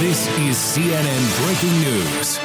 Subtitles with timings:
[0.00, 2.38] This is CNN Breaking News.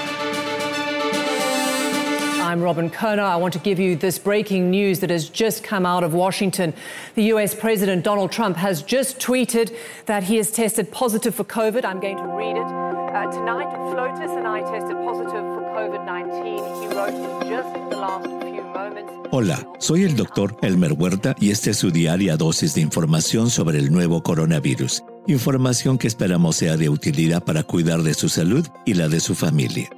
[2.42, 3.22] I'm Robin Kerner.
[3.22, 6.74] I want to give you this breaking news that has just come out of Washington.
[7.14, 9.72] The US President Donald Trump has just tweeted
[10.08, 11.86] that he has tested positive for COVID.
[11.86, 12.66] I'm going to read it.
[12.66, 16.58] Uh, tonight, Flotus and I tested positive for COVID 19.
[16.82, 19.14] He wrote in just the last few moments.
[19.30, 23.78] Hola, soy el doctor Elmer Huerta y esta es su diaria dosis de información sobre
[23.78, 25.04] el nuevo coronavirus.
[25.28, 29.36] Información que esperamos sea de utilidad para cuidar de su salud y la de su
[29.36, 29.90] familia.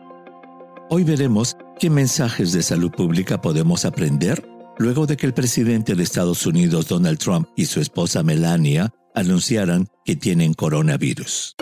[0.88, 4.48] Hoy veremos qué mensajes de salud pública podemos aprender
[4.78, 9.88] luego de que el presidente de Estados Unidos Donald Trump y su esposa Melania anunciaran
[10.04, 11.56] que tienen coronavirus.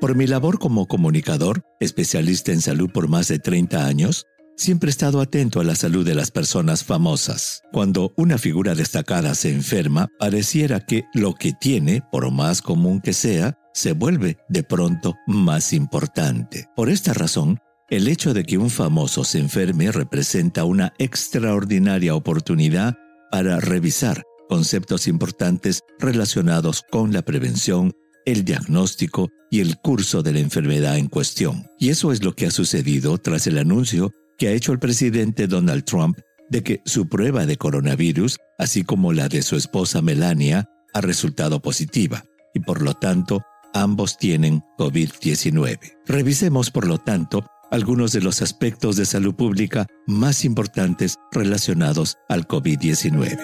[0.00, 4.26] Por mi labor como comunicador, especialista en salud por más de 30 años,
[4.56, 7.62] siempre he estado atento a la salud de las personas famosas.
[7.72, 13.12] Cuando una figura destacada se enferma, pareciera que lo que tiene, por más común que
[13.12, 16.68] sea, se vuelve de pronto más importante.
[16.76, 17.58] Por esta razón,
[17.90, 22.96] el hecho de que un famoso se enferme representa una extraordinaria oportunidad
[23.30, 27.92] para revisar conceptos importantes relacionados con la prevención,
[28.24, 31.66] el diagnóstico y el curso de la enfermedad en cuestión.
[31.78, 35.46] Y eso es lo que ha sucedido tras el anuncio que ha hecho el presidente
[35.46, 36.18] Donald Trump
[36.50, 41.60] de que su prueba de coronavirus, así como la de su esposa Melania, ha resultado
[41.60, 42.24] positiva
[42.54, 45.78] y por lo tanto ambos tienen COVID-19.
[46.06, 52.46] Revisemos, por lo tanto, algunos de los aspectos de salud pública más importantes relacionados al
[52.46, 53.36] COVID-19.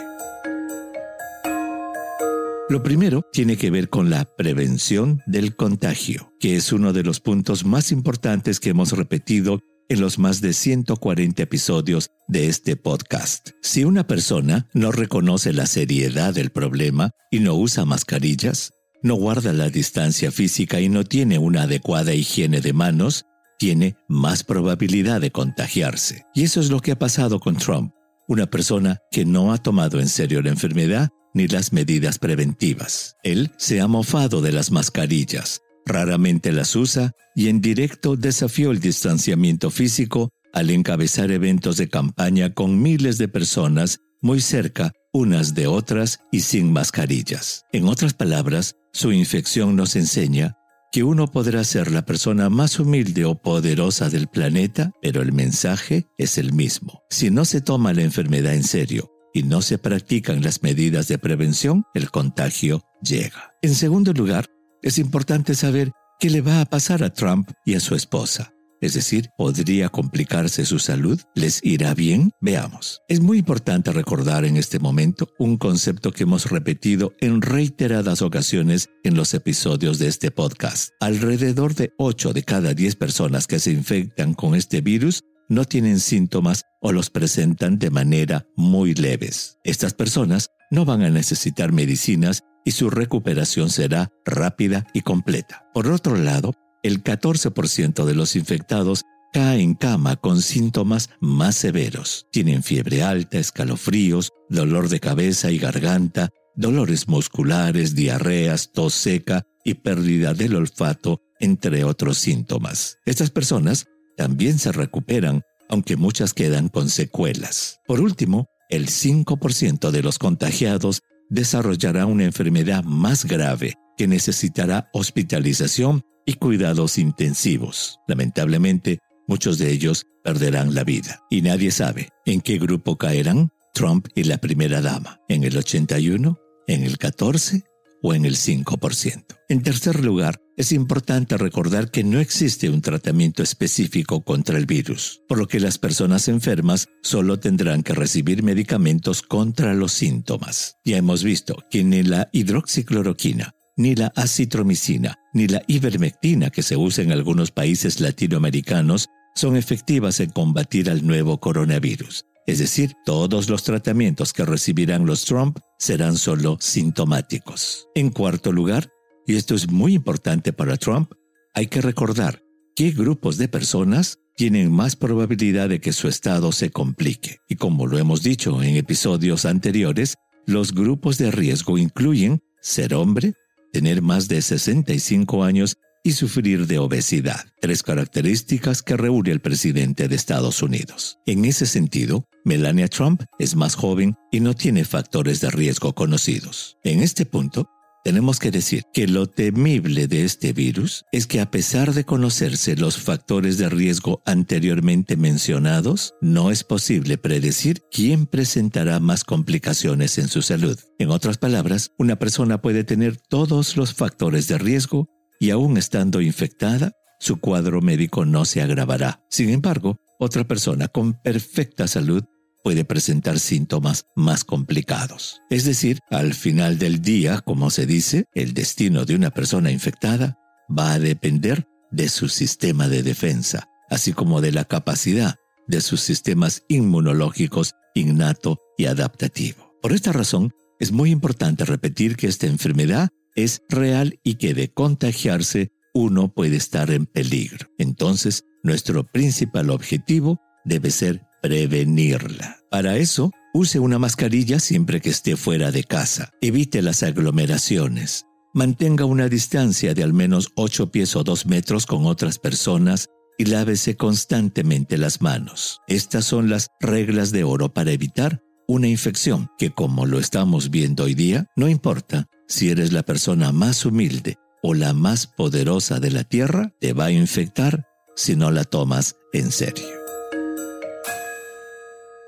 [2.69, 7.19] Lo primero tiene que ver con la prevención del contagio, que es uno de los
[7.19, 9.59] puntos más importantes que hemos repetido
[9.91, 13.51] en los más de 140 episodios de este podcast.
[13.61, 19.53] Si una persona no reconoce la seriedad del problema y no usa mascarillas, no guarda
[19.53, 23.25] la distancia física y no tiene una adecuada higiene de manos,
[23.59, 26.25] tiene más probabilidad de contagiarse.
[26.34, 27.93] Y eso es lo que ha pasado con Trump,
[28.29, 33.17] una persona que no ha tomado en serio la enfermedad ni las medidas preventivas.
[33.25, 38.81] Él se ha mofado de las mascarillas, raramente las usa y en directo desafió el
[38.81, 45.67] distanciamiento físico al encabezar eventos de campaña con miles de personas muy cerca unas de
[45.67, 47.65] otras y sin mascarillas.
[47.73, 50.57] En otras palabras, su infección nos enseña
[50.93, 56.07] que uno podrá ser la persona más humilde o poderosa del planeta, pero el mensaje
[56.19, 57.03] es el mismo.
[57.11, 61.19] Si no se toma la enfermedad en serio y no se practican las medidas de
[61.19, 63.55] prevención, el contagio llega.
[63.62, 64.47] En segundo lugar,
[64.83, 68.53] es importante saber qué le va a pasar a Trump y a su esposa.
[68.81, 71.21] Es decir, ¿podría complicarse su salud?
[71.35, 72.31] ¿Les irá bien?
[72.41, 73.03] Veamos.
[73.09, 78.89] Es muy importante recordar en este momento un concepto que hemos repetido en reiteradas ocasiones
[79.05, 80.93] en los episodios de este podcast.
[81.01, 86.01] Alrededor de 8 de cada 10 personas que se infectan con este virus no tienen
[86.01, 89.59] síntomas o los presentan de manera muy leves.
[89.62, 95.69] Estas personas no van a necesitar medicinas y su recuperación será rápida y completa.
[95.75, 102.26] Por otro lado, el 14% de los infectados cae en cama con síntomas más severos.
[102.32, 109.75] Tienen fiebre alta, escalofríos, dolor de cabeza y garganta, dolores musculares, diarreas, tos seca y
[109.75, 112.99] pérdida del olfato, entre otros síntomas.
[113.06, 117.81] Estas personas también se recuperan, aunque muchas quedan con secuelas.
[117.87, 126.03] Por último, el 5% de los contagiados desarrollará una enfermedad más grave que necesitará hospitalización
[126.27, 127.99] y cuidados intensivos.
[128.07, 131.21] Lamentablemente, muchos de ellos perderán la vida.
[131.31, 136.39] Y nadie sabe en qué grupo caerán Trump y la primera dama, en el 81,
[136.67, 137.65] en el 14
[138.03, 139.25] o en el 5%.
[139.49, 145.22] En tercer lugar, es importante recordar que no existe un tratamiento específico contra el virus,
[145.28, 150.77] por lo que las personas enfermas solo tendrán que recibir medicamentos contra los síntomas.
[150.84, 156.76] Ya hemos visto que ni la hidroxicloroquina ni la acitromicina, ni la ivermectina que se
[156.76, 162.26] usa en algunos países latinoamericanos son efectivas en combatir al nuevo coronavirus.
[162.47, 167.88] Es decir, todos los tratamientos que recibirán los Trump serán solo sintomáticos.
[167.97, 168.93] En cuarto lugar,
[169.27, 171.11] y esto es muy importante para Trump,
[171.55, 172.44] hay que recordar
[172.77, 177.38] qué grupos de personas tienen más probabilidad de que su estado se complique.
[177.49, 180.15] Y como lo hemos dicho en episodios anteriores,
[180.47, 183.35] los grupos de riesgo incluyen ser hombre,
[183.73, 190.08] tener más de 65 años y sufrir de obesidad, tres características que reúne el presidente
[190.08, 191.19] de Estados Unidos.
[191.26, 196.79] En ese sentido, Melania Trump es más joven y no tiene factores de riesgo conocidos.
[196.85, 197.69] En este punto,
[198.02, 202.75] tenemos que decir que lo temible de este virus es que a pesar de conocerse
[202.76, 210.29] los factores de riesgo anteriormente mencionados, no es posible predecir quién presentará más complicaciones en
[210.29, 210.79] su salud.
[210.99, 215.06] En otras palabras, una persona puede tener todos los factores de riesgo
[215.40, 219.25] y aún estando infectada, su cuadro médico no se agravará.
[219.31, 222.22] Sin embargo, otra persona con perfecta salud
[222.62, 225.40] puede presentar síntomas más complicados.
[225.48, 230.38] Es decir, al final del día, como se dice, el destino de una persona infectada
[230.70, 236.02] va a depender de su sistema de defensa, así como de la capacidad de sus
[236.02, 239.75] sistemas inmunológicos innato y adaptativo.
[239.81, 244.73] Por esta razón, es muy importante repetir que esta enfermedad es real y que de
[244.73, 247.67] contagiarse uno puede estar en peligro.
[247.79, 252.59] Entonces, nuestro principal objetivo debe ser prevenirla.
[252.71, 256.31] Para eso, use una mascarilla siempre que esté fuera de casa.
[256.41, 258.27] Evite las aglomeraciones.
[258.53, 263.47] Mantenga una distancia de al menos 8 pies o 2 metros con otras personas y
[263.47, 265.81] lávese constantemente las manos.
[265.87, 271.05] Estas son las reglas de oro para evitar una infección que, como lo estamos viendo
[271.05, 276.11] hoy día, no importa si eres la persona más humilde o la más poderosa de
[276.11, 277.87] la tierra, te va a infectar
[278.17, 279.87] si no la tomas en serio.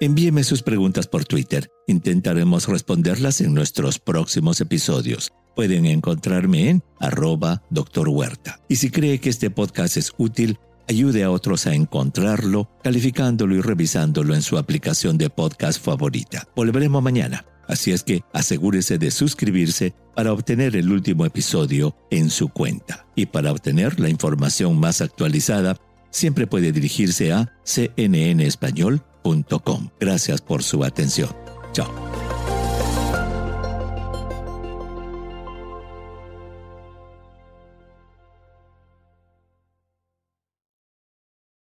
[0.01, 1.69] Envíeme sus preguntas por Twitter.
[1.89, 5.33] Intentaremos responderlas en nuestros próximos episodios.
[5.57, 8.09] Pueden encontrarme en arroba Dr.
[8.09, 8.61] Huerta.
[8.69, 10.59] Y si cree que este podcast es útil,
[10.89, 16.49] ayude a otros a encontrarlo, calificándolo y revisándolo en su aplicación de podcast favorita.
[16.55, 17.45] Volveremos mañana.
[17.69, 23.07] Así es que asegúrese de suscribirse para obtener el último episodio en su cuenta.
[23.15, 25.77] Y para obtener la información más actualizada,
[26.11, 29.89] siempre puede dirigirse a cnnespañol.com.
[29.99, 31.31] Gracias por su atención.
[31.73, 32.12] Chao.